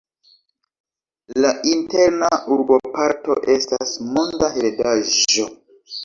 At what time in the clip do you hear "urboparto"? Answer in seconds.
2.55-3.35